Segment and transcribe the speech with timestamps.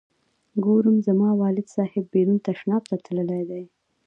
[0.65, 3.63] ګورم زما والد صاحب بیرون تشناب ته تللی دی.